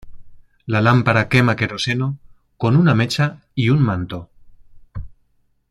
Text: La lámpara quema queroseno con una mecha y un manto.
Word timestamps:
La 0.65 0.81
lámpara 0.81 1.29
quema 1.29 1.55
queroseno 1.55 2.17
con 2.57 2.75
una 2.75 2.95
mecha 2.95 3.41
y 3.53 3.69
un 3.69 3.83
manto. 3.83 4.31